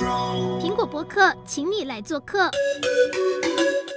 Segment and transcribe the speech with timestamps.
[0.00, 2.50] 苹果播客，请你来做客。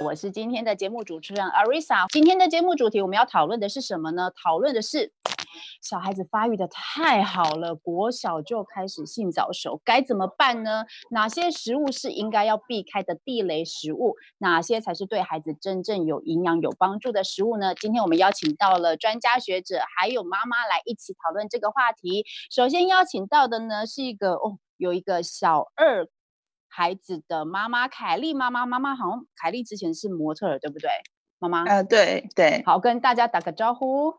[0.04, 2.06] 我是今天的节目主持人 Arisa。
[2.12, 4.30] 今天的节目主题我们要讨论的是什么呢？
[4.30, 5.14] 讨论的是
[5.80, 10.84] 小孩子发育得太好了，国小就开始性早熟，该怎么办呢？
[11.10, 14.16] 哪些食物是应该要避开的地雷食物？
[14.36, 17.74] 哪些才是对孩子真正有营养、有帮助的食物呢？
[17.74, 22.26] 今天我们邀请到了专家学者，还有妈妈来一起讨论这个话题。
[22.50, 24.58] 首先邀请到的呢是一个哦。
[24.76, 26.06] 有一个小二
[26.68, 30.90] 孩子的妈妈凯丽妈妈，妈妈好像凯丽之前是模特儿，对不对？
[31.38, 34.14] 妈妈，呃，对对，好，跟大家打个招呼。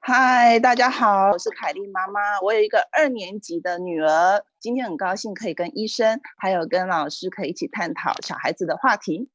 [0.00, 9.28] 嗨，大家好，我是凯丽妈妈，我有一个二年级的女儿，今天很高兴可以跟医生还有跟老师可以一起探讨小孩子的话题。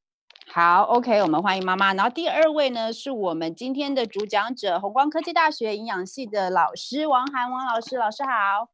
[0.50, 1.92] 好，OK，我们欢迎妈妈。
[1.94, 8.70] 然后第二位呢，是我们今天的主讲者，红光科技大学营养系的老师王涵王老师，老师好。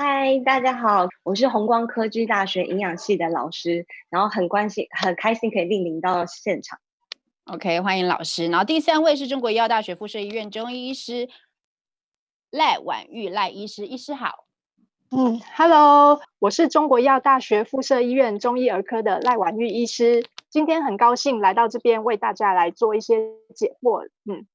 [0.00, 6.78] 嗨，大家好，我是红光科技大学营养系的老师，然后很关心、很开心可以莅临到现场。
[7.46, 8.46] OK，欢迎老师。
[8.46, 11.28] 然后第三位是中国医药大学附设医院中医医师
[12.48, 14.44] 赖婉玉赖医师，医师好。
[15.10, 24.08] 嗯，Hello，我是中国医药大学附设医院中医儿科的赖婉玉医师，今天很高兴来到这边为大家来做一些解惑。
[24.24, 24.46] 嗯。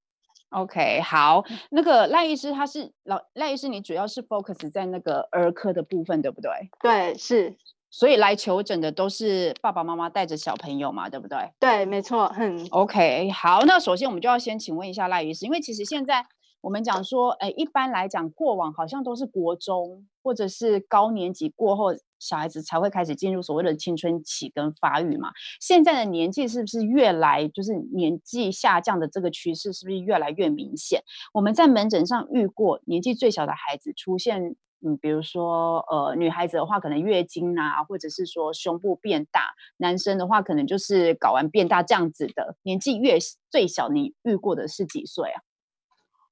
[0.53, 6.51] OK，好，那个赖医师他是老赖医师，你主要是 focus 在那个儿科的部分，对不对？
[6.81, 7.55] 对，是，
[7.89, 11.51] 所以来求诊的都是爸爸妈妈带着小朋友嘛，对不对？
[11.59, 12.31] 对，没错。
[12.37, 16.25] 嗯，OK，好，那首先我们就要先请问一下赖医师，因为其实现在。
[16.63, 21.93] 我们讲说，哎，一般来讲，过往好像都是国中或者是高年级过后，
[22.23, 25.31] 小孩子才会开始进入所谓的青春期跟发育嘛。
[25.59, 31.01] 现在的年纪是不是越来就是年纪下降的这个趋势是不是越来越明显？
[31.33, 39.41] 我们在门诊上遇过年纪最小的孩子出现，嗯，比如说呃，女孩子的话可能月经啊，或者是说胸部变大；
[39.77, 42.55] 男生的话可能就是睾丸变大这样子的。
[42.63, 43.17] 年纪越
[43.49, 45.41] 最小，你遇过的是几岁啊？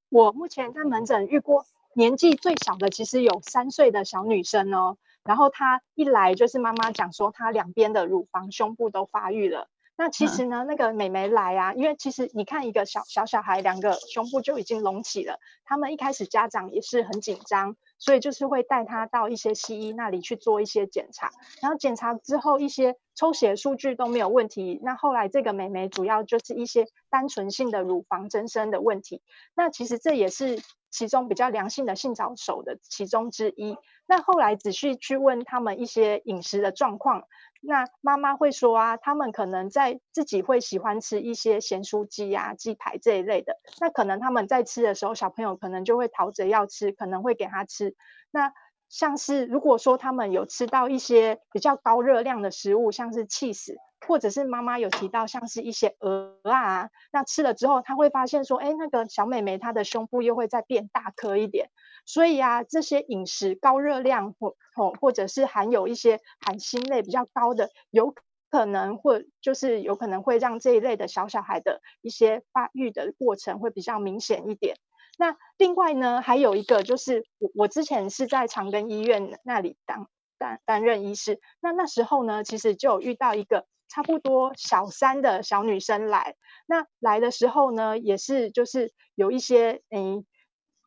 [0.10, 1.66] 我目前在门诊遇过
[1.96, 4.98] 年纪最小的，其实有三岁的小女生哦。
[5.32, 9.70] 然后她一来就是妈妈讲说，她两边的乳房、胸部都发育了。
[9.96, 15.40] 那其实呢，那个美眉来啊，因为其实你看一个小小小孩，两个胸部就已经隆起了。
[15.64, 21.32] 他们一开始家长也是很紧张，所以就是会带她到一些西医那里去做一些检查。
[21.62, 24.82] 然后检查之后，一些抽血数据都没有问题。
[24.84, 29.22] 那后来这个美眉主要就是一些单纯性的乳房增生的问题。
[29.56, 30.60] 那其实这也是
[30.92, 33.78] 其中比较良性的性早熟的其中之一。
[34.06, 37.24] 那后来仔细去问他们一些饮食的状况。
[37.64, 43.60] 那妈妈会说啊，他们可能在自己会喜欢吃一些咸酥鸡呀、鸡排这一类的。
[43.80, 47.96] 那可能他们在吃的时候，小朋友可能就会讨着要吃，可能会给他吃。
[48.32, 48.52] 那
[48.92, 61.70] 像是如果说他们有吃到一些比较高热量的食物，像是 cheese，，或者是妈妈有提到像是一些鹅啊，那吃了之后，他会发现说，哎，那个小美眉她的胸部又会再变大颗一点。
[62.06, 68.14] 所以啊，这些饮食高热量或或或者是含有一些含锌类比较高的，有
[68.50, 74.76] 可能会就是有可能会让这一类的小小孩的一些发育的过程会比较明显一点。
[75.22, 80.10] 那另外呢，还有一个就是我我之前是在长庚医院那里当
[80.40, 90.26] 担担任医师，那那时候呢，其实就有遇到一个差不多小三的小女生来，那来的时候呢，也是就是有一些嗯。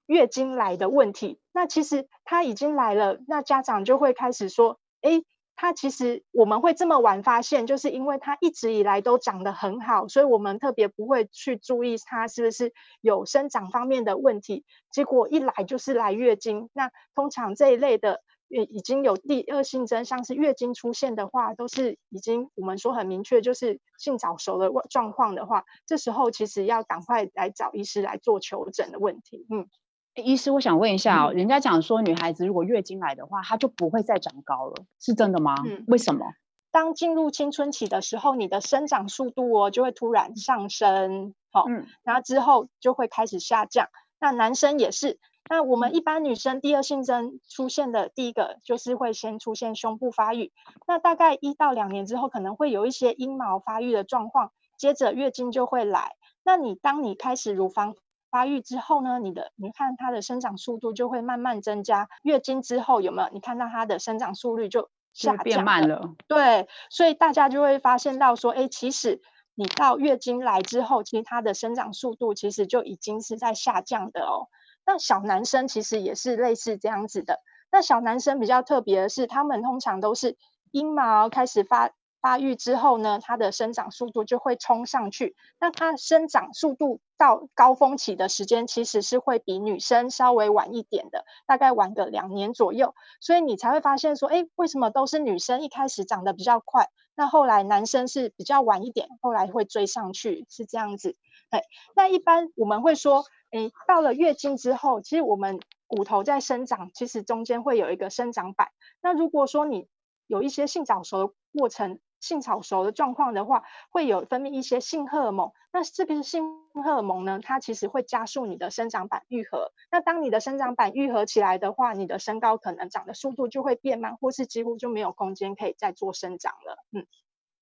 [0.07, 5.25] 月经来的问题，那其实她已经来了，那家长就会开始说，诶，
[5.57, 14.65] 他其实我们会这么晚发现，就是因为他一直以来都长得很好，所以我们特别不会去注意他是不是有生长方面的问题。
[14.91, 29.69] 结果一来就是来月经，那通常这一类的，已经有第二性征，像是月经出现的话，都是已经我们说很明确，就是性早熟的状况的话，这时候其实要赶快来找医师来做求诊的问题，嗯。
[30.15, 35.55] 医师，我想问一下哦，人家讲说女孩子如果月经来的话，她就不会再长高了，是真的吗？
[35.65, 36.25] 嗯，为什么？
[36.71, 43.89] 当进入青春期的时候，你的生长速度哦就会突然上升，好，嗯，然后之后就会开始下降。
[44.21, 45.19] 那男生也是，
[45.51, 50.53] 那我们一般女生第二性征出现的第一个就是会先出现胸部发育，
[50.87, 56.13] 那大概一到两年之后可能会有一些阴毛发育的状况，接着月经就会来。
[56.45, 57.95] 那你当你开始乳房
[58.35, 62.09] 发育之后呢，你的你看它的生长速度就会慢慢增加。
[62.25, 63.29] 月经之后有没有？
[63.33, 66.17] 你看到它的生长速率就下降了，变慢了。
[66.27, 69.23] 对，所以大家就会发现到说，哎，其实
[69.55, 74.49] 你到月经来之后，其实它的生长速度其实就已经是在下降的哦。
[74.85, 77.39] 那小男生其实也是类似这样子的。
[77.71, 80.37] 那小男生比较特别的是，他们通常都是
[80.73, 81.93] 阴毛开始发
[82.25, 85.37] 发育之后呢，它的生长速度就会冲上去。
[85.61, 92.95] 那它生长速度到高峰期的时间，其实是会比女生稍微晚一点的，大概晚个两年左右。
[93.21, 101.19] 所以你才会发现说，哎，为什么都是女生一开始长得比较快，那后来男生是比较晚一点，后来会追上去，是这样子。
[101.51, 108.69] 哎，那一般我们会说，哎，到了月经之后，其实我们骨头在生长，其实中间会有一个生长板。
[109.03, 109.89] 那如果说你
[110.27, 115.53] 有一些性早熟的过程，性早熟的状况的话，会有分泌一些性荷尔蒙。
[115.71, 119.73] 那这个性荷尔蒙呢，它其实会加速你的生长板愈合。
[119.91, 126.85] 那当你的生长板愈合起来的话，你的身高可能长的速度就会变慢，或是几乎就没有空间可以再做生长了。
[126.93, 127.07] 嗯，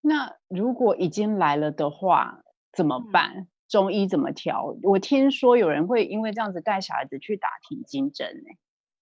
[0.00, 2.42] 那如果已经来了的话，
[2.72, 3.32] 怎么办？
[3.34, 4.76] 嗯、中医怎么调？
[4.84, 8.56] 我听说有人会因为这样子带小孩子去打停经针，哎，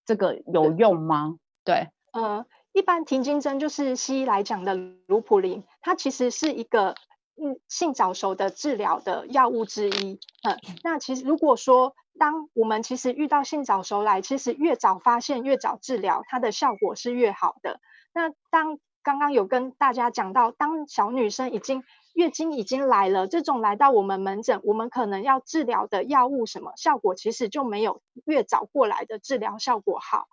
[0.06, 1.36] 这个有用吗？
[1.64, 2.46] 对，对呃。
[2.72, 4.74] 一般停经针就是西医来讲的
[5.06, 6.94] 卢普林，它其实是一个
[7.36, 10.20] 嗯性早熟的治疗的药物之一。
[10.44, 17.80] 嗯，那其实如果说当我们其实遇到性早熟来，其实越早发现越早治疗，它的效果是越好的。
[18.14, 21.82] 那当刚刚有跟大家讲到，当小女生已经
[22.14, 30.28] 月经已经来了，这种来到我们门诊，我们可能要治疗的药物什么效果，其实就没有越早过来的治疗效果好。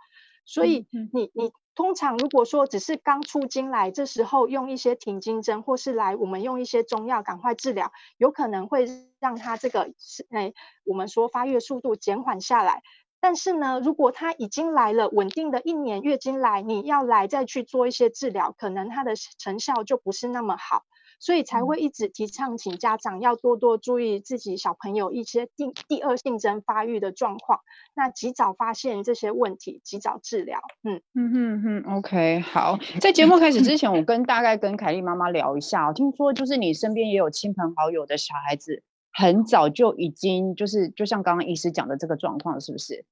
[0.45, 1.51] 所以你你。
[1.77, 8.87] 通常如果说只是刚出经来，这时候用一些停经针，或是来我们用一些中药赶快治疗，有可能会
[9.19, 12.81] 让他这个是诶，我们说发育速度减缓下来。
[13.19, 20.81] 但是呢，如果他已经来了，稳定的一年月经来，你要来再去做一些治疗，可能它的成效就不是那么好。
[21.19, 27.61] 所以才会一直提倡，请家长要多多注意自己小朋友一些第第二性征发育的状况，
[27.95, 30.59] 那及早发现这些问题，及早治疗。
[30.83, 32.77] 嗯嗯嗯嗯，OK，好。
[33.01, 43.05] 在节目开始之前，我跟大概跟凯丽妈妈聊一下，哦听说就是你身边也有亲朋好友的小孩子，很早就已经就是就像刚刚医师讲的这个状况，是不是？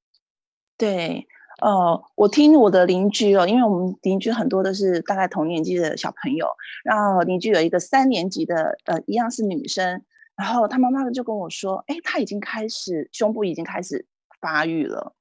[0.78, 1.28] 对。
[1.62, 6.48] 呃，我听我的邻居哦，因为我们邻居很多都是大概同年纪的小朋友，
[6.84, 10.04] 然后邻居有一个三年级的，呃，一样是女生，
[10.36, 14.06] 然后她妈妈就跟我说，哎，她已经开始胸部已经开始
[14.42, 15.16] 发育了，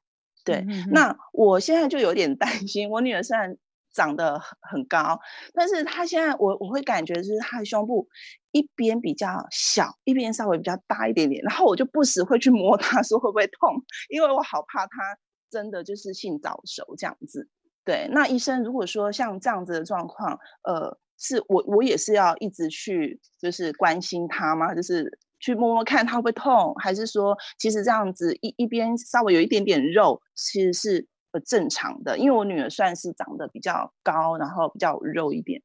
[0.45, 3.57] 对，那我现在就有点担心，我女儿虽然
[3.93, 5.21] 长得很高，
[5.55, 8.09] 但是她现在我我会感觉就是她的胸部
[8.51, 13.73] 一边比较小，一边稍微比较大一点点，然后我就不时会去摸她，说会不会痛，
[14.09, 15.17] 因为我好怕她。
[15.51, 17.49] 真的就是性早熟这样子，
[17.85, 18.09] 对。
[18.11, 24.75] 那医生如果说像这样子的状况，呃，是我我也是要一直去就是关心他吗？
[24.75, 32.19] 就是去摸摸看他会不会痛，还是说其实这样子一一边稍微有一点点肉，其实是呃正常的？
[32.19, 35.63] 因为我女儿算是长得比较高，然后比较肉一点。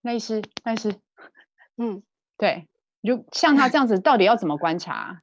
[0.00, 0.96] 那医师，那医师，
[1.76, 2.02] 嗯，
[2.36, 2.68] 对，
[3.02, 5.22] 就像他这样子，到底要怎么观察？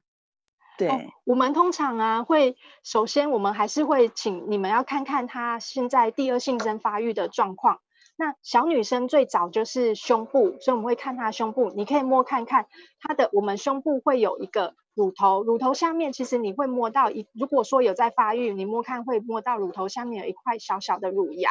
[0.88, 7.80] 对、哦，我们通常啊会首先我们还是会请你们要看看她现在第二性征发育的状况。
[8.16, 12.66] 那小女生最早就是胸部，所以我们会看她胸部，你可以摸看看
[13.00, 21.50] 她的，我们胸部会有一个乳头，乳头下面其实你会摸到一，如果说有在发育，你摸看会摸到乳头下面有一块小小的乳牙。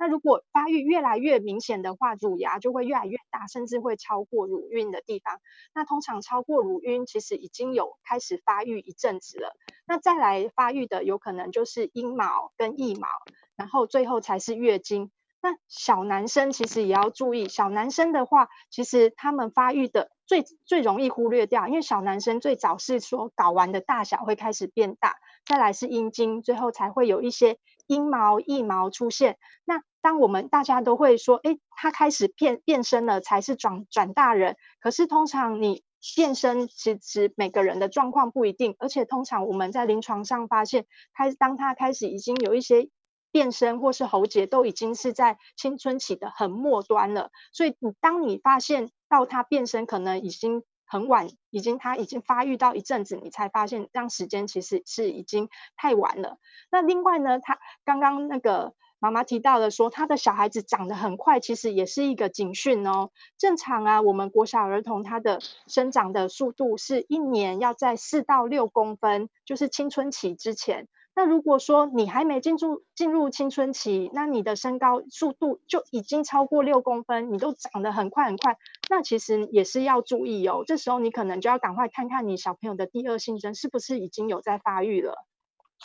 [0.00, 5.40] 那如果发育越来越明显的话，乳牙就会越来越大，甚至会超过乳晕的地方。
[5.74, 9.54] 那通常超过乳晕，其实已经有开始发育一阵子了。
[9.86, 13.08] 那再来发育的，有可能就是阴毛跟腋毛，
[13.56, 15.10] 然后最后才是月经。
[15.42, 27.58] 那小男生其实也要注意，小男生的话，其实他们发育的最最容易忽略掉，因为小男生最早是说睾丸的大小会开始变大，再来是阴茎，最后才会有一些
[27.90, 29.36] 阴毛、腋毛出现。
[29.64, 34.56] 那当我们大家都会说，诶，他开始变变身了，才是转转大人。
[34.80, 35.82] 可是通常你
[36.14, 42.88] 变身，其实每个人的状况不一定，而且通常我们在临床上发现，开当他开始已经有一些
[43.32, 47.30] 变身或是喉结，都已经是在青春期的很末端了。
[47.52, 56.36] 所以你当你发现到他变身，可能已经很晚，已经他已经发育到一阵子，你才发现，让时间其实是已经太晚了。
[56.70, 58.74] 那另外呢，他刚刚那个。
[59.02, 63.08] 妈妈提到了说，他的小孩子长得很快，其实也是一个警讯哦。
[63.38, 70.86] 正常啊，我们国小儿童他的生长的速度是一年要在四到六公分，就是青春期之前。
[71.20, 78.56] 那如果说你还没进入进入青春期，那你的身高速度就已经超过六公分，你都长得很快很快，
[78.88, 80.64] 那其实也是要注意哦。
[80.66, 85.26] 这时候你可能就要赶快看看你小朋友的第二性征是不是已经有在发育了。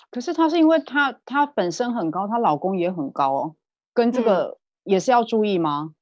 [0.09, 3.55] 可是她是因为她她本身很高，她老公也很高哦。
[3.93, 5.95] 跟这个也是要注意吗？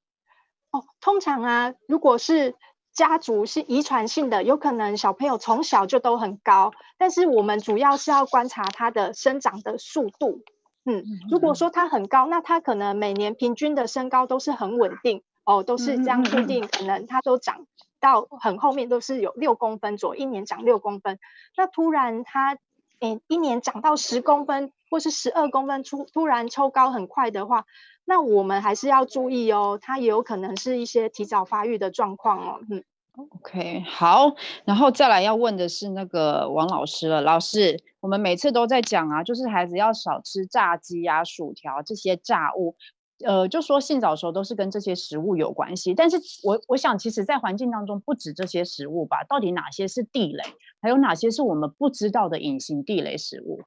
[0.71, 2.53] 嗯、哦，通常啊，如果是
[2.93, 10.41] 家族是遗传性的，有可能小朋友从小就都很高，但是我们主要是要观察他的生长的速度。
[10.85, 17.65] 嗯，如果说他很高，那他可能每年平均的身高都是很稳定哦，都是这样固定，可能他都长
[17.99, 21.19] 到很后面都是有六公分左右，一年长六公分。
[21.57, 22.57] 那突然他
[22.99, 27.65] 诶、欸、一年长到十公分或是十二公分，突突然抽高很快的话，
[28.05, 32.59] 那我们还是要注意哦，它也有可能是一些提早发育的状况哦。
[32.69, 32.83] 嗯。
[33.15, 34.33] OK，好，
[34.65, 37.21] 然后再来要问的是那个王老师了。
[37.21, 42.75] 老师，我们每次都在讲啊，就是孩子要少吃炸鸡啊、薯条这些炸物，
[43.23, 45.93] 呃，就说性早熟都是跟这些食物有关系。
[45.93, 49.23] 但是我我想，其实，在环境当中不止这些食物吧？
[49.29, 50.43] 到底哪些是地雷，
[50.81, 53.61] 还有哪些是我们不知道的隐形地雷食物？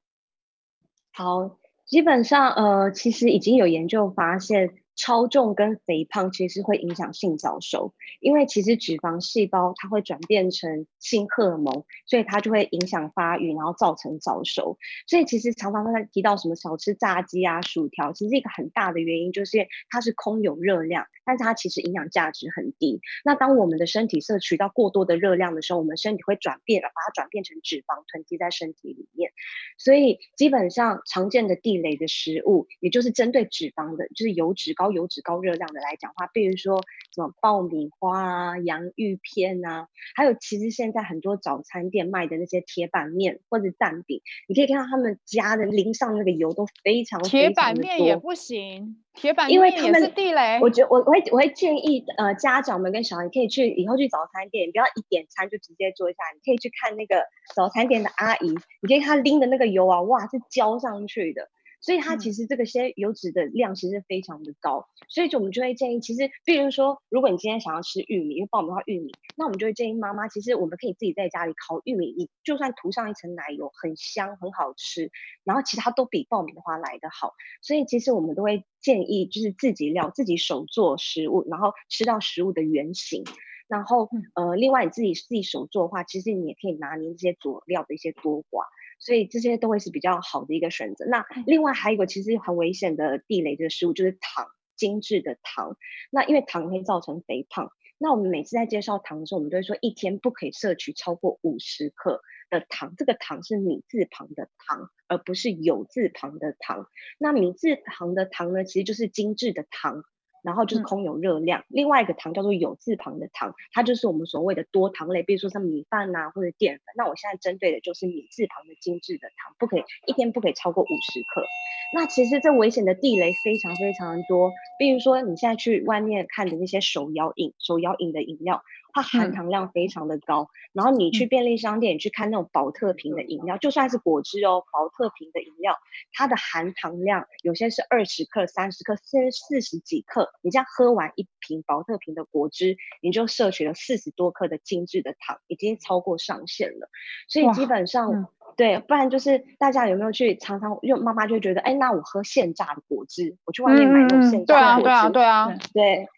[1.13, 4.75] 好，基本上，呃，其实已经有研究发现。
[4.99, 14.79] 超重跟肥胖其实会影响性早熟，因为其实脂肪细胞它会转变成性荷尔蒙，所以它就会影响发育，然后造成早熟。
[15.07, 23.03] 所以其实常常会提到什么少吃炸鸡啊、薯条，其实一个很大的原因就是它是空有热量，但是它其实营养价值很低。
[23.23, 29.31] 那当我们的身体摄取到过多的热量的时候，我们身体会转变，把它转变成脂肪囤积在身体里面。
[29.77, 34.87] 所以基本上常见的地雷的食物，也就是针对脂肪的，就是油脂高。
[34.87, 36.81] 油脂、高热量的来讲话，比如说
[37.13, 47.29] 什么爆米花啊、洋芋片啊，还有其实现在很多早餐店卖的那些铁板面或者蛋饼，你可以看到他们加的淋上那个油都非常非常的多。
[47.29, 50.61] 铁板面也不行，铁板面也是地雷。
[50.61, 58.51] 我觉得我我会我会建议呃家长们跟小孩可以去以后去早餐店，不要一点餐就直接坐下，你可以去看那个早餐店的阿姨，
[58.83, 61.49] 你可以看她拎的那个油啊，哇，是浇上去的。
[61.81, 75.11] 所以它其实这个些油脂的量其实非常的高，所以就我们就会建议，其实比如说，如果你今天想要吃玉米，因为爆米花玉米，那我们就会建议妈妈，其实我们可以自己在家里烤玉米，你就算涂上一层奶油，很香很好吃，
[75.45, 77.35] 然后其他都比爆米花来的好。
[77.63, 83.25] 所以其实我们都会建议，就是自己料自己手做食物，然后吃到食物的原型。
[83.69, 88.65] 然后呃，另外你自己自己手做的话，其实你也可以拿捏这些佐料的一些多寡。
[88.99, 91.05] 所以这些都会是比较好的一个选择。
[91.07, 95.77] 那另外还有一个其实很危险的地雷的食物就是糖，精致的糖。
[96.11, 97.71] 那因为糖会造成肥胖。
[97.99, 102.95] 那我们每次在介绍糖的时候，我们都会说一天不可以摄取超过五十克的糖。
[102.97, 106.89] 这个糖是米字旁的糖，而不是有字旁的糖。
[107.17, 110.05] 那米字旁的糖呢，其实就是精致的糖。
[110.47, 116.85] 然后就是空有热量，嗯、另外一个糖叫做有字旁的糖，它就是我们所谓的多糖类，比如说像米饭啊或者淀粉。
[116.97, 121.45] 那我现在针对的就是米字旁的精致的糖，不可以一天不可以超过五十克。
[121.93, 128.63] 那其实这危险的地雷非常非常的多，比如说你现在去外面看的那些手摇饮、手摇饮的饮料。
[128.97, 135.77] 它含糖量非常的高，嗯、然后你去便利商店，你去看那种宝特瓶的饮料，嗯、就算是果汁哦，宝特瓶的饮料，
[136.15, 140.31] 它的含糖量有些是二十克、三十克，甚至四十几克。
[140.41, 146.89] 你这样喝完一瓶宝特瓶的果汁，你就摄取了四十多克的精致的糖，已经超过上限了。
[147.29, 148.27] 所以基本上，嗯、
[148.57, 156.09] 对，不然就是大家有没有去常常，因为妈妈就觉得，哎，那我喝现榨的果汁，我去外面买那种现榨的果汁，嗯、对啊，对啊，对啊，对。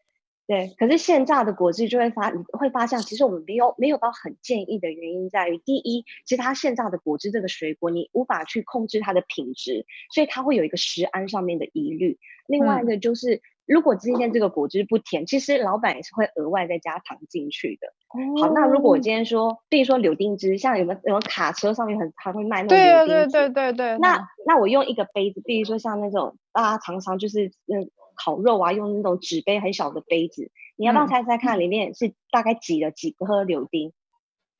[0.48, 12.18] 对，可是现榨的果汁就会发，你会发现，其实我们没有没有到很建议的原因在于，第一，其实它现榨的果汁这个水果，你无法去控制它的品质，所以它会有一个食安上面的疑虑。
[12.46, 17.88] 另外一个就是，嗯、如果今天这个果汁不甜，其实老板也是会额外再加糖进去的。
[17.88, 23.32] 哦、好，那如果我今天说，比如说柳丁汁，像有没有有没有卡车上面很还会卖那种柳丁汁？
[23.32, 23.98] 对对对对对。
[23.98, 27.90] 那那我用一个杯子，比如说像那种大家常常就是嗯。
[28.18, 33.92] 烤肉啊，用那种纸杯很小的杯子，你要不要猜猜看，里面是大概挤了几颗柳丁？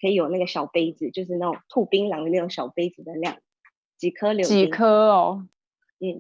[0.01, 3.37] 可以有那个小杯子，就是那种吐槟榔的那种小杯子的量，
[3.97, 4.57] 几颗柳丁？
[4.57, 5.49] 几颗哦？
[5.99, 6.17] 嗯，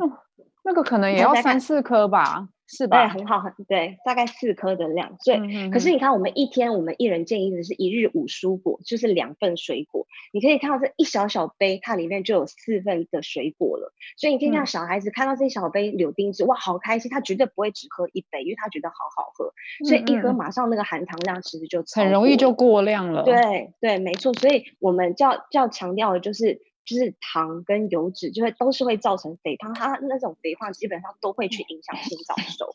[0.64, 2.49] 那个可能也要三四颗吧。
[2.69, 3.09] 是吧？
[3.09, 5.17] 对，很好，很对，大概四颗的量。
[5.21, 10.07] 所以，嗯、哼哼可是你看，我们一天，我们一人建议的是一日五蔬果，就是两份水果。
[10.33, 13.95] 你可以看到这一小小杯，它里面就有四份的水果了。
[14.19, 17.11] 所以你可以看到小孩子看到这一小杯柳丁汁，嗯、哇，好开心！
[17.11, 19.53] 他绝对不会只喝一杯，因为他觉得好好喝。
[19.87, 23.23] 所以一喝马上那个含糖量其实就很容易就过量了。
[23.23, 24.35] 对对，没错。
[24.35, 26.61] 所以我们较较强调的就是。
[26.88, 32.75] 就是糖跟油脂就会都是会造成肥胖，它那种肥胖基本上都会去影响性早熟。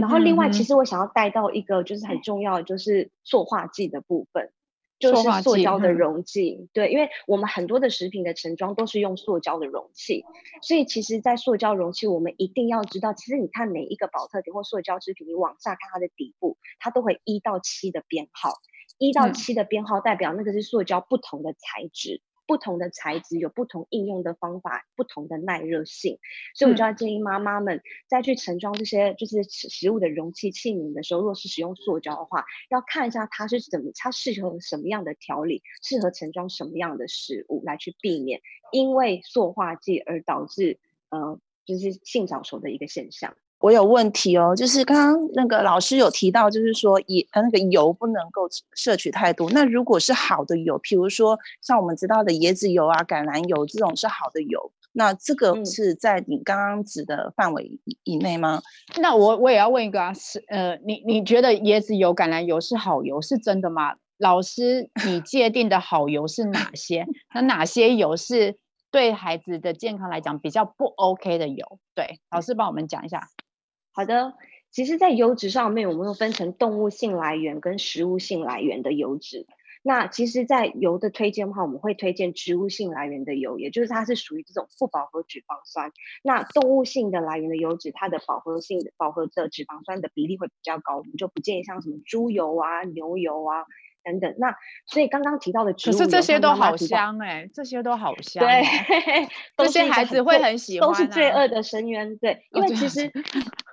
[0.00, 4.52] 然后另外，其实我想要带到一个就是很重要的，就是塑化剂的部分。
[5.00, 6.58] 就是塑胶的容器。
[6.60, 10.24] 嗯、对，因为我们很多的食品的盛装都是用塑胶的容器，
[10.62, 18.52] 所以其实，在塑胶容器，我们一定要知道，其实你看每一个保特瓶或塑胶制品，你往下看它的底部，它都会一到七的编号，
[18.96, 22.20] 一到七的编号代表那个是塑胶不同的材质。
[22.52, 26.18] 嗯不同的材质有不同应用的方法，不同的耐热性，
[26.54, 40.78] 所以我就要建议妈妈们在去盛装这些就是食物的容器器皿的时候，若是使用塑胶的话，要看一下它是怎么，它适合什么样的调理，适合盛装什么样的食物，来去避免因为塑化剂而导致
[41.08, 43.34] 呃就是性早熟的一个现象。
[43.62, 49.48] 我有问题哦，就是刚刚那个老师有提到，就是说也呃那个油不能够摄取太多。
[49.52, 58.60] 那如果是好的油，比如说像我们知道的椰子油啊、橄榄油这种是好的油，那这个是在你刚刚指的范围以以内吗？
[58.96, 63.94] 嗯、那我我也要问一个啊，是呃，你你觉得椰子油、橄榄油是好油，是真的吗？
[64.18, 67.06] 老师，你 界定的好油是哪些？
[67.32, 68.56] 那哪些油是
[68.90, 71.78] 对孩子的健康来讲比较不 OK 的油？
[71.94, 73.28] 对，老师帮我们讲一下。
[73.92, 74.34] 好的，
[74.70, 79.46] 其实，在油脂上面，我们又分成动物性来源跟食物性来源的油脂。
[79.82, 85.92] 那其实，在油的推荐的话，我们会推荐植物性来源的油，也就是它是属于这种不饱和脂肪酸。
[86.22, 93.64] 那动物性的来源的油脂，它的饱和性的饱和的脂肪酸的比例会比较高，我们就不建议像什么猪油啊、牛油啊。
[94.04, 98.60] 等等，那所以刚刚提到的植物油，可是这些都好香哎、欸，这些都好香、欸，
[99.56, 103.10] 对，这些孩子会很喜欢、啊，都是罪恶的深渊，对，因为其实，哦、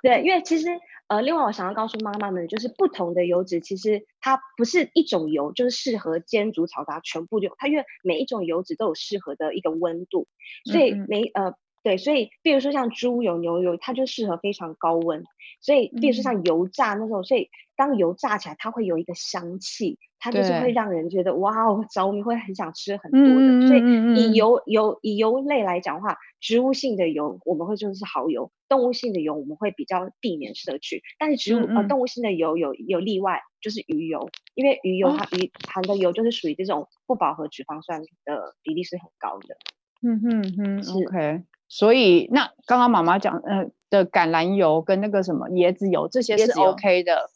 [0.01, 0.67] 对，因为其实，
[1.07, 10.27] 呃，另外我想要告诉妈妈们，就是不同的油脂，其实它不是一种油，就是适合煎煮炒炸全部用，它因为每一种油脂都有适合的一个温度，
[10.65, 11.53] 所以每呃。
[11.81, 15.23] 对，所以比如说像猪油、牛油，它就适合非常高温。
[15.61, 23.29] 所以，比如说像油炸那种，嗯、所以当油炸起来，它会有一个香气，它就是会让人觉得哇哦着迷，会很想吃很多的。
[23.29, 23.81] 嗯、所以
[24.15, 31.01] 以油油以油类来讲的话，植物性的油我们会说是好油，动物性的油我们会比较避免摄取。
[31.17, 39.57] 但是植物、嗯、呃动物性的油有有例外，就是鱼油，因为鱼油它鱼含的油就是属于这种不饱和脂肪酸的比例是很高的。
[40.01, 41.43] 嗯哼哼，OK。
[41.67, 47.29] 所以，那刚刚妈妈讲，呃的橄榄油跟那个什么椰子油，这些是 OK 的。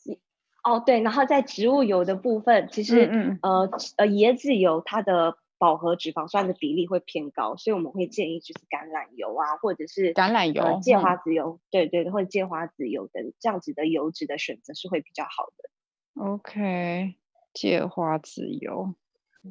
[0.64, 16.22] 哦，对，然后在植物油的部分，其实，嗯嗯呃呃，椰子油它的饱和脂肪酸的比例会偏高，所以我们会建议就是橄榄油啊，或者是橄榄油、芥花籽油，嗯、对对，或者芥花籽油等这样子的油脂的选择是会比较好的。
[16.22, 17.16] OK，
[17.54, 18.94] 芥花籽油，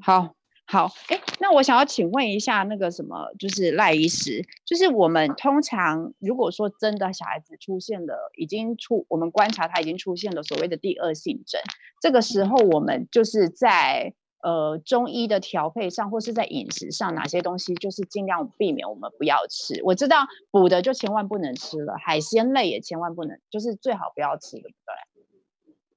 [0.02, 0.34] 好。
[0.64, 11.60] 好，哎，那我想要请问一下，那个什么，就是赖医师，就是我们通常如果说真的小孩子出现了，已经出，我们观察他已经出现了所谓的第二性征，
[12.00, 19.80] 这个时候我们就是在呃中医的调配上，或是在饮食上，哪些东西就是尽量避免我们不要吃。
[19.84, 24.68] 我知道补的就千万不能吃了，海鲜类也千万不能，就是最好不要吃，对不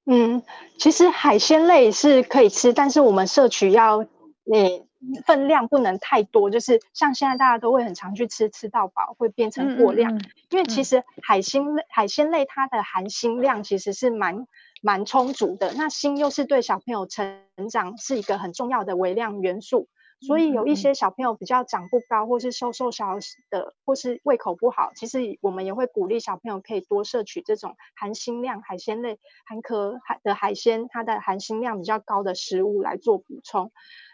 [0.07, 0.15] 对？
[0.15, 0.43] 嗯，
[0.77, 4.05] 其实海鲜类是可以吃，但是我们摄取要。
[4.47, 4.85] 你
[5.25, 10.13] 分量不能太多，就是像现在大家都会很常去吃，吃到饱会变成过量。
[10.13, 14.45] 嗯嗯嗯、因为其实海鲜类、海鲜类它的含锌量其实是蛮
[14.85, 19.87] 蛮充足的，那锌又是对小朋友成长是一个很重要的微量元素，
[20.21, 23.17] 所以有一些小朋友比较长不高，或是瘦瘦小
[23.49, 29.17] 的，或是胃口不好，其实我们也会鼓励小朋友可以多摄取这种含锌量、海鲜类、
[29.47, 33.71] 含壳海的海鲜，它的含锌量比较高的食物来做补充。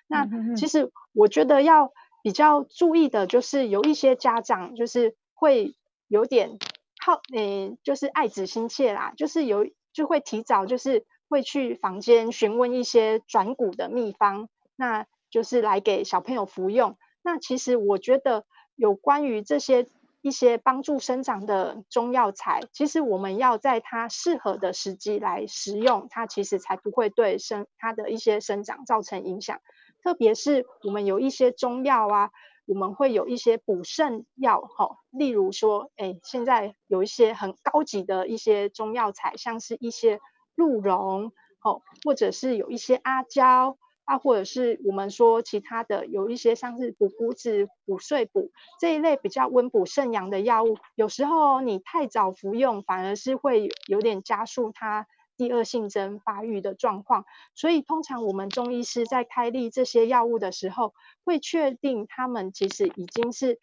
[0.07, 1.91] 那其实我觉得要
[2.23, 5.75] 比较注意的，就是有一些家长就是会
[6.07, 6.57] 有点
[7.03, 16.97] 好，诶，就是爱子心切啦，就是有就会提早就是会去房间询问一些转骨的秘方，那就是来给小朋友服用。
[17.21, 19.87] 那其实我觉得有关于这些
[20.21, 29.59] 一些帮助生长的中药材，其实我们要在它适合的时机来食用，它其实才不会对生它的一些生长造成影响。
[30.03, 32.31] 特别是我们有一些中药啊，
[32.65, 40.19] 我们会有一些补肾药，哈，例如说，哎，现在有一些很高级的一些中药材，像是一些
[40.55, 41.31] 鹿茸，
[41.63, 55.07] 哦，或者是有一些阿胶啊，或者是我们说其他的有一些像是补骨脂、补碎补这一类比较温补肾阳的药物，有时候你太早服用，反而是会有点加速它。
[55.41, 57.25] 第二性征发育的状况，
[57.55, 63.59] 所以通常我们中医师在开立这些药物的时候，会确定他们其实已经是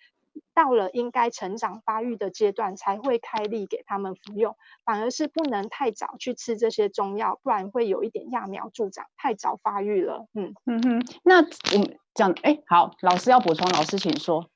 [0.54, 10.26] 到了应该成长发育的阶段才会开立给他们服用，反而是不能太早去吃这些中药，不然会有一点揠苗助长，太早发育了。
[10.34, 14.50] 嗯嗯哼，那我们讲，哎，好，老师要补充，老师请说。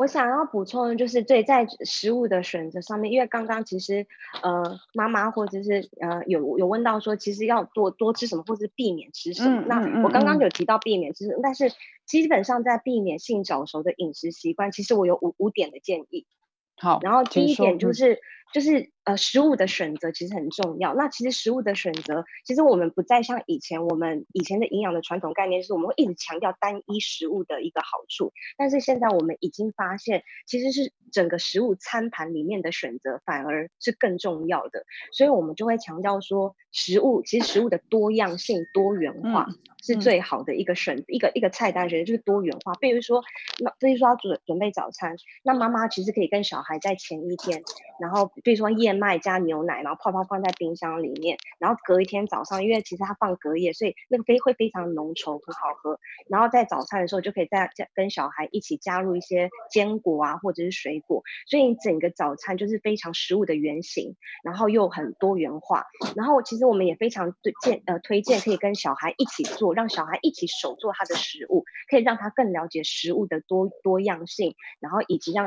[0.00, 4.06] 我想要补充的就是，对，在食物的选择上面，因为刚刚其实，
[4.42, 9.60] 呃，妈妈或者是呃有有问到说，其实要多多吃什么，或是避免吃什么。
[9.60, 11.70] 嗯、那我刚刚有提到避免吃什么，嗯、但是
[12.06, 16.26] 基本上在避免性早熟的饮食习惯，其实我有五五点的建议。
[16.78, 18.20] 好，然后第一点就是。
[18.52, 20.94] 就是呃，食物的选择其实很重要。
[20.94, 28.32] 那其实食物的选择，其实我们不再像以前我们以前的营养的传统概念，是我们会一直强调单一食物的一个好处。
[28.58, 34.84] 但是现在我们已经发现，其实是整个食物餐盘里面的选择反而是更重要的。
[35.12, 39.48] 所以我们就会强调说，食物其实食物的多样性、多元化
[39.82, 42.74] 是最好的一个选、嗯嗯、一个一个菜单选择，就是多元化。
[42.74, 43.22] 比如说，
[43.60, 47.62] 那比如说要准准备早餐，那妈妈其实可以跟小孩在前一天，
[47.98, 48.30] 然后。
[48.42, 55.98] 比如说燕麦加牛奶，然后泡泡放在冰箱里面，然后隔一天早上，因为其实它放隔夜，所以那个非会非常浓稠，很好喝。
[56.28, 65.86] 然后在早餐的时候就可以再加跟小孩一起加入一些坚果啊，或者是水果，所以你整个早餐就是非常食物的原型，然后又很多元化。
[66.16, 75.46] 然后其实我们也非常推荐呃推荐可以跟小孩一起做，让小孩一起手做他的食物，可以让他更了解食物的多多样性，然后以及让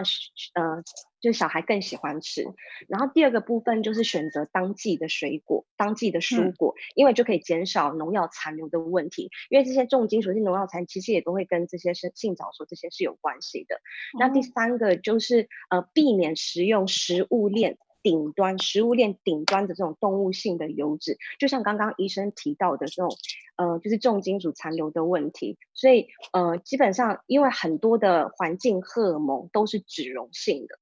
[0.55, 0.83] 呃。
[1.23, 2.43] 就小孩更喜欢吃，
[2.89, 9.31] 然后第二个部分就是选择当季的水果、当季的蔬果，嗯、因为就可以减少农药残留的问题。
[9.49, 13.75] 因为这些重金属性农药残，其实也都会跟这些是性早熟这些是有关系的。
[13.77, 23.09] 嗯、那第三个就是呃，避免食用食物链顶端、食物链顶端的这种动物性的油脂，就像刚刚医生提到的这种
[23.55, 25.57] 呃，就是重金属残留的问题。
[25.73, 30.79] 所以呃，基本上因为很多的环境荷尔蒙都是脂溶性的。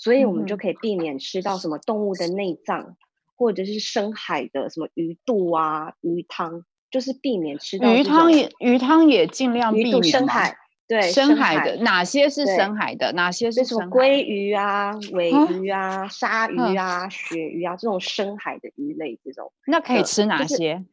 [0.00, 2.96] 所以我们就可以避免吃到什么动物的内脏，嗯、
[3.34, 10.04] 或者是深海的什么鱼肚啊、鱼汤，就是避免吃到鱼汤也鱼汤也尽量避免。
[10.04, 10.56] 深海
[10.86, 13.12] 对深海的哪些是深海的？
[13.14, 19.52] 哪些是什么鲑鱼啊、尾鱼啊、鲨鱼啊、鳕鱼啊这种深海的鱼类这种？
[19.66, 20.84] 那可以吃哪些？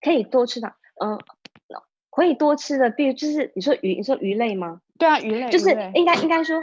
[0.00, 0.72] 可以多吃的，
[1.04, 1.20] 嗯，
[2.08, 4.80] 可以多吃的，比如就是你说鱼，你说鱼类吗？
[4.98, 6.58] 对啊，鱼类就是应该应该说。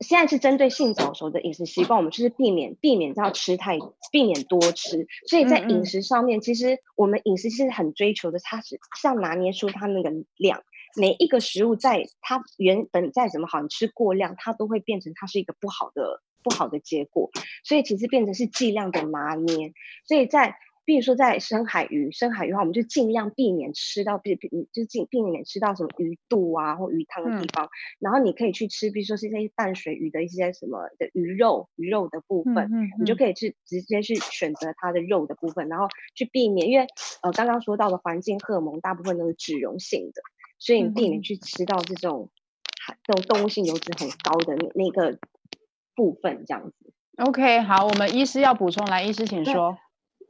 [0.00, 3.78] 现在是针对性早熟的饮食习惯，我们就是避免避免要吃太，
[4.10, 5.06] 避免多吃。
[5.28, 10.62] 所以在饮食上面，嗯嗯其实我们饮食其实很追求的，它是像拿捏出它那个量。
[10.96, 17.30] 每一个食物在它原本再怎么好，你吃过量，它都会变成它是一个不好的不好的结果。
[17.62, 19.72] 所以其实变成是剂量的拿捏。
[20.06, 20.56] 所以在
[20.90, 27.66] 比如说，在深海鱼，深海鱼的话，我们就尽量避免吃到，避避就尽避免吃到什么鱼肚啊或鱼汤的地方。
[27.66, 36.88] 嗯、然后你可以去吃，比如说是一些淡水鱼的一些什么的鱼肉，鱼肉的部分，嗯嗯嗯、你就可以去直接去选择它的肉的部分，然后去避免，因为
[37.22, 40.20] 呃刚刚说到的环境荷尔蒙大部分都是脂溶性的，
[40.58, 42.30] 所以你避免去吃到这种
[42.84, 45.20] 含这种动物性油脂很高的那那个
[45.94, 46.92] 部分，这样子。
[47.18, 49.78] OK，好，我们医师要补充，来，医师请说。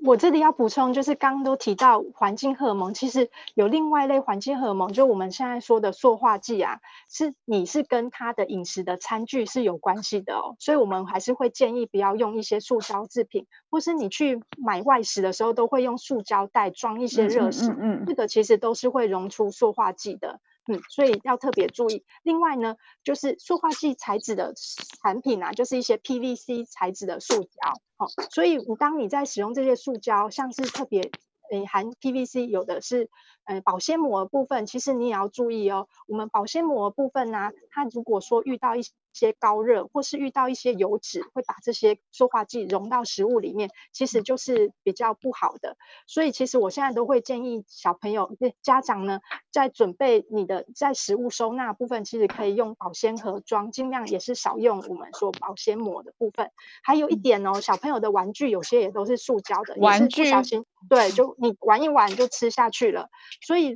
[0.02, 20.40] 我这里要补充，就是刚刚都提到环境荷尔蒙，其实有另外一类环境荷尔蒙，就我们现在说的塑化剂啊，是你是跟它的饮食的餐具是有关系的哦，所以我们还是会建议不要用一些塑胶制品，或是你去买外食的时候都会用塑胶袋装一些热食，嗯，嗯，嗯，这个其实都是会溶出塑化剂的。
[20.70, 22.04] 嗯，所以要特别注意。
[22.22, 24.54] 另外呢，就是塑化剂材质的
[25.02, 27.50] 产品啊，就是一些 PVC 材质的塑胶。
[27.96, 31.10] 好，所以你当你在使用这些塑胶，像是特别。
[31.50, 33.08] 诶，含 PVC 有的是，
[33.44, 35.88] 呃，保鲜膜的部分，其实你也要注意哦。
[36.06, 38.82] 我们保鲜膜的部分呢、啊，它如果说遇到一
[39.12, 45.76] 些高热，或是遇到一些油脂，会把这些塑化剂溶到食物里面，其实就是比较不好的。
[46.06, 56.52] 所以，其实我现在都会建议小朋友、家长呢，在准备你的在食物收纳部分，其实可以用保鲜盒装，尽量也是少用我们说保鲜膜的部分。
[56.84, 61.36] 还有一点哦，小朋友的玩具有些也都是塑胶的，玩具也是不小心对就。
[61.38, 63.08] 你玩一玩就吃下去了，
[63.40, 63.74] 所以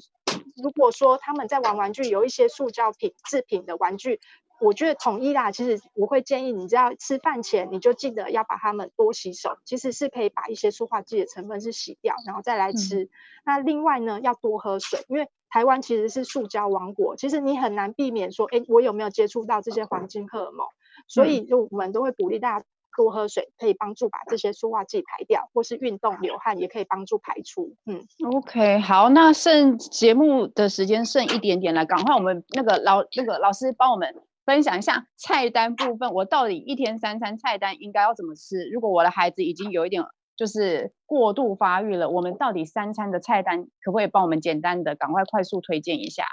[0.63, 4.21] 如果说他们在玩玩具，有一些塑胶品制品的玩具，
[4.61, 5.51] 我觉得统一啦。
[5.51, 13.05] 其实我会建议你，只要吃饭前你就记得要把它们多洗手，其实是可以把一些塑化剂的成分是洗掉，然后再来吃。
[13.05, 13.09] 嗯、
[13.45, 20.67] 那另外呢，要多喝水，因为台湾其实是塑胶王国，其实你很难避免说，哎，我有没有接触到这些环境荷尔蒙？
[21.09, 22.67] 所以就我们都会鼓励大家。
[22.97, 27.75] 多喝水可以帮助把这些塑化剂排掉，或是运动流汗也可以帮助排出。
[27.87, 38.69] 嗯，OK，好，那剩节目的时间剩一点点了，赶快我们那个老那个老师帮我们分享一下菜单部分，我到底一天三餐菜单应该要怎么吃？
[38.71, 40.03] 如果我的孩子已经有一点
[40.37, 46.27] 就是过度发育了，我们到底三餐的菜单可不可以帮我们简单的赶快快速推荐一下？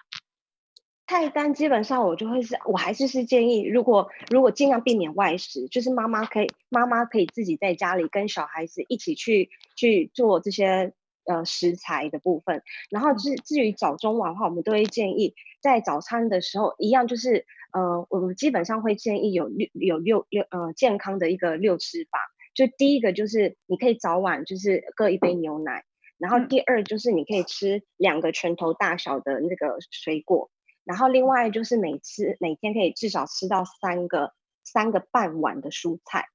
[1.12, 10.94] 菜单基本上我就会是，我还是是建议，如果如果尽量避免外食，就是妈妈可以妈妈可以自己在家里跟小孩子一起去去做这些
[11.26, 12.64] 呃食材的部分。
[12.90, 17.46] 然后至至于早中晚的话，我们都会建议在早餐的时候一样就是。
[17.74, 22.20] 呃，我们基本上会建议有六有六六呃健康的一个六吃法。
[22.54, 25.86] 就第一个就是你可以早晚就是各一杯牛奶，
[26.18, 30.52] 然后第二就是你可以吃两个拳头大小的那个水果，
[30.92, 36.26] 然后另外就是每次每天可以至少吃到三个三个半碗的蔬菜，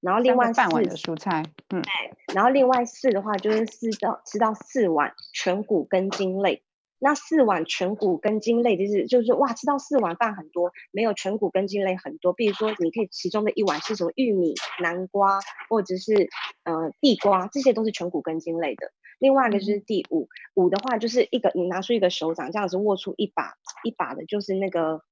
[0.00, 6.62] 然后另外半碗的蔬菜，嗯，对，然后另外四的话就是四到吃到四碗全谷根茎类。
[7.04, 12.32] 那四碗全谷根茎类就是就是哇，吃到四碗饭很多，没有全谷根茎类很多。
[12.32, 16.30] 比如说，你可以其中的一碗是什么玉米、南瓜，或者是
[16.62, 18.92] 呃地瓜，这些都是全谷根茎类的。
[19.18, 25.02] 另外一个就是第五，五的话就是一个你拿出一个手掌这样子握出一把一把的，就是那个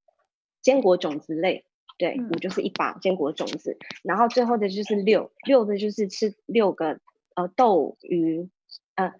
[0.63, 1.65] 坚果种子类。
[1.99, 3.77] 对，五就是一把坚果种子。
[4.05, 7.01] 然后最后的就是六，六的就是吃六个
[7.35, 8.49] 呃豆鱼
[8.95, 9.13] 呃。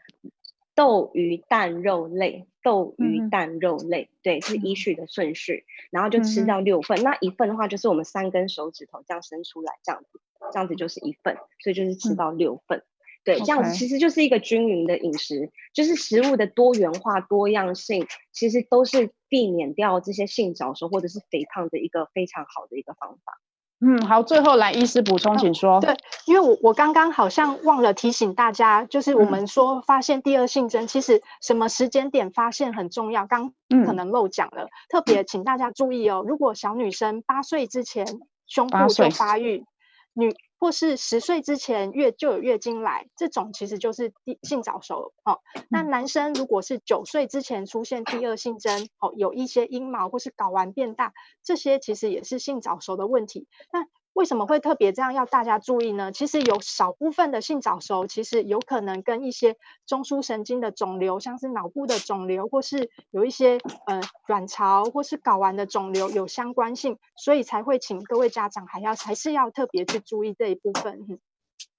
[0.73, 7.01] 豆鱼蛋肉类，豆鱼蛋肉类，嗯、对，是依序的顺序，然后就吃到六份。
[7.01, 10.21] 嗯、那一份的话，就是我们三根手指头这样伸出来，这样子，
[10.53, 12.79] 这样子就是一份，所以就是吃到六份。
[12.79, 12.85] 嗯、
[13.25, 23.41] 对，这样子其实就是一个均匀的饮食就是食物的多元化、多样性，其实都是避免掉这些性早熟或者是肥胖的一个非常好的一个方法。
[23.81, 25.77] 嗯，好，最后来医师补充，请说。
[25.77, 33.53] 哦、对，因为我我刚刚好像忘了提醒大家，就是我们说发现第二性征，嗯、其实什么时间点发现很重要，刚
[33.87, 38.07] 可能漏讲了，嗯、特别请大家注意哦，如果小女生八岁之前
[38.47, 39.65] 胸部就发育，
[40.13, 40.35] 女。
[40.61, 45.41] 或是十岁之前月就有月经来，这种其实就是第性早熟哦。
[45.71, 53.49] 那男生如果是九岁之前出现第二性征哦，有一些阴毛或是睾丸变大，这些其实也是性早熟的问题。
[53.73, 53.87] 那
[54.21, 56.13] 为什么会特别这样要大家注意呢？
[56.13, 59.57] 其实有少部分的性早熟，其实有可能跟一些
[59.87, 71.19] 中枢神经的肿瘤，像是脑部的肿瘤，或是有一些呃卵巢或是睾丸的肿瘤有相关性，所以才会请各位家长还要还是要特别去注意这一部分。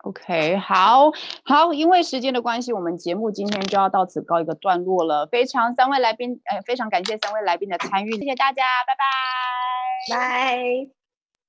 [0.04, 1.12] OK，好
[1.46, 5.28] 好，因为时间的关系，我们节目今天就要到此告一个段落了。
[5.28, 8.96] 非常三位来宾，呃，非常感谢三位来宾的参与，谢谢大家，拜
[10.16, 11.01] 拜，拜。